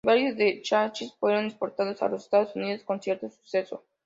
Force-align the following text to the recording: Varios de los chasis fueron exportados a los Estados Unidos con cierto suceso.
Varios 0.03 0.35
de 0.35 0.55
los 0.55 0.63
chasis 0.63 1.13
fueron 1.19 1.45
exportados 1.45 2.01
a 2.01 2.09
los 2.09 2.23
Estados 2.23 2.55
Unidos 2.55 2.81
con 2.83 2.99
cierto 2.99 3.29
suceso. 3.29 3.83